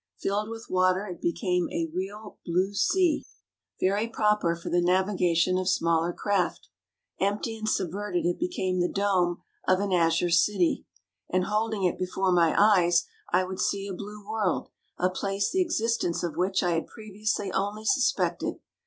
Filled 0.17 0.49
with 0.49 0.65
water 0.67 1.05
it 1.05 1.21
became 1.21 1.69
a 1.69 1.87
real 1.93 2.39
blue 2.43 2.73
sea, 2.73 3.23
very 3.79 4.07
proper 4.07 4.55
for 4.55 4.61
60 4.63 4.69
THE 4.71 4.75
DAY 4.77 4.81
BEFOEE 4.81 4.87
YESTERDAY 4.87 4.93
the 4.93 5.03
navigation 5.11 5.57
of 5.59 5.69
smaller 5.69 6.11
craft. 6.11 6.69
Empty 7.19 7.59
and 7.59 7.69
subverted 7.69 8.25
it 8.25 8.39
became 8.39 8.79
the 8.79 8.89
dome 8.91 9.43
of 9.67 9.79
an 9.79 9.91
azure 9.93 10.31
city. 10.31 10.87
And 11.29 11.43
holding 11.43 11.83
it 11.83 11.99
before 11.99 12.31
my 12.31 12.55
eyes 12.59 13.05
I 13.31 13.43
would 13.43 13.59
see 13.59 13.87
a 13.87 13.93
blue 13.93 14.27
world, 14.27 14.69
a 14.97 15.11
place 15.11 15.51
the 15.51 15.61
exist 15.61 16.03
ence 16.03 16.23
of 16.23 16.35
which 16.35 16.63
I 16.63 16.71
had 16.71 16.87
previously 16.87 17.51
only 17.51 17.85
sus 17.85 18.11
pected. 18.11 18.59